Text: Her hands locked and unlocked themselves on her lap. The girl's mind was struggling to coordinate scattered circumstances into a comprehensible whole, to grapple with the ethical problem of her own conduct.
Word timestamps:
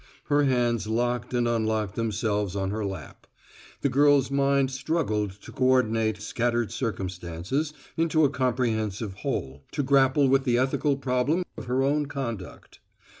Her 0.29 0.45
hands 0.45 0.87
locked 0.87 1.31
and 1.31 1.47
unlocked 1.47 1.93
themselves 1.93 2.55
on 2.55 2.71
her 2.71 2.83
lap. 2.83 3.27
The 3.81 3.89
girl's 3.89 4.31
mind 4.31 4.69
was 4.69 4.73
struggling 4.73 5.31
to 5.39 5.51
coordinate 5.51 6.19
scattered 6.23 6.71
circumstances 6.71 7.71
into 7.95 8.25
a 8.25 8.29
comprehensible 8.31 9.17
whole, 9.19 9.63
to 9.73 9.83
grapple 9.83 10.27
with 10.27 10.43
the 10.43 10.57
ethical 10.57 10.97
problem 10.97 11.43
of 11.55 11.65
her 11.65 11.83
own 11.83 12.07
conduct. 12.07 12.79